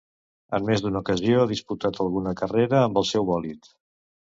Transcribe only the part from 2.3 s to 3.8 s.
carrera amb el seu bòlid.